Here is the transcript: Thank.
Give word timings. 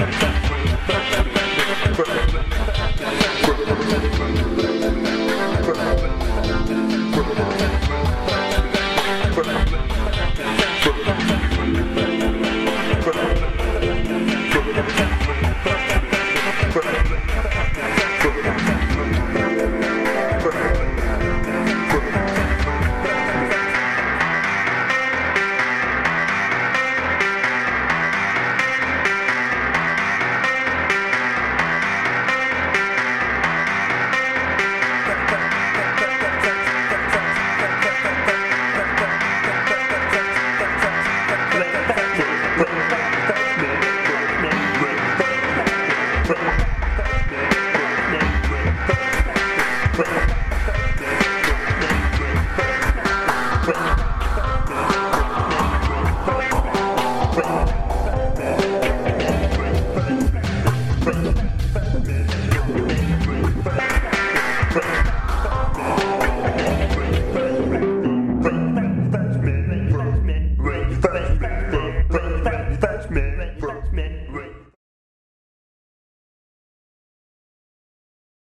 Thank. 0.00 0.34